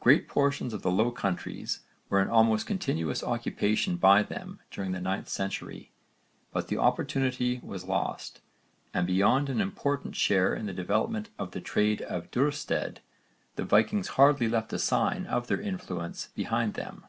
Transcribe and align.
Great 0.00 0.28
portions 0.28 0.74
of 0.74 0.82
the 0.82 0.90
Low 0.90 1.10
Countries 1.10 1.80
were 2.10 2.20
in 2.20 2.28
almost 2.28 2.66
continuous 2.66 3.22
occupation 3.24 3.96
by 3.96 4.22
them 4.22 4.60
during 4.70 4.92
the 4.92 4.98
9th 4.98 5.28
century, 5.28 5.92
but 6.52 6.68
the 6.68 6.76
opportunity 6.76 7.58
was 7.64 7.86
lost, 7.86 8.42
and 8.92 9.06
beyond 9.06 9.48
an 9.48 9.62
important 9.62 10.14
share 10.14 10.54
in 10.54 10.66
the 10.66 10.74
development 10.74 11.30
of 11.38 11.52
the 11.52 11.60
trade 11.62 12.02
of 12.02 12.30
Duurstede, 12.30 13.00
the 13.56 13.64
Vikings 13.64 14.08
hardly 14.08 14.46
left 14.46 14.74
a 14.74 14.78
sign 14.78 15.24
of 15.24 15.46
their 15.46 15.62
influence 15.62 16.28
behind 16.34 16.74
them. 16.74 17.06